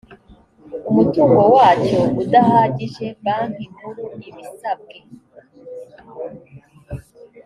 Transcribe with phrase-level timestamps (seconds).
[0.89, 4.95] umutungo wacyo udahagije banki nkuru ibisabwe